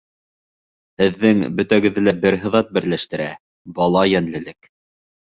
—Һеҙҙең 1.01 1.41
бөтәгеҙҙе 1.59 2.03
лә 2.07 2.13
бер 2.23 2.37
һыҙат 2.45 2.71
берләштерә— 2.77 3.27
бала 3.81 4.07
йәнлелек. 4.13 4.71